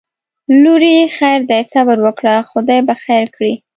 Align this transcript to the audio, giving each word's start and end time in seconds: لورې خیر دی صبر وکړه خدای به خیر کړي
لورې 0.63 0.95
خیر 1.17 1.39
دی 1.49 1.61
صبر 1.73 1.97
وکړه 2.05 2.35
خدای 2.49 2.79
به 2.87 2.93
خیر 3.03 3.25
کړي 3.35 3.53